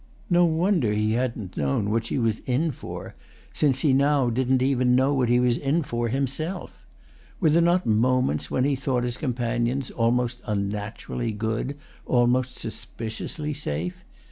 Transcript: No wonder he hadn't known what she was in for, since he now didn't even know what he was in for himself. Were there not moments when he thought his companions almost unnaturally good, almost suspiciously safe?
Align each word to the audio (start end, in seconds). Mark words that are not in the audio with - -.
No 0.31 0.45
wonder 0.45 0.91
he 0.93 1.11
hadn't 1.11 1.55
known 1.57 1.91
what 1.91 2.07
she 2.07 2.17
was 2.17 2.39
in 2.47 2.71
for, 2.71 3.13
since 3.53 3.81
he 3.81 3.93
now 3.93 4.31
didn't 4.31 4.63
even 4.63 4.95
know 4.95 5.13
what 5.13 5.29
he 5.29 5.39
was 5.39 5.57
in 5.59 5.83
for 5.83 6.07
himself. 6.07 6.87
Were 7.39 7.51
there 7.51 7.61
not 7.61 7.85
moments 7.85 8.49
when 8.49 8.63
he 8.63 8.75
thought 8.75 9.03
his 9.03 9.15
companions 9.17 9.91
almost 9.91 10.39
unnaturally 10.47 11.31
good, 11.33 11.77
almost 12.07 12.57
suspiciously 12.57 13.53
safe? 13.53 14.03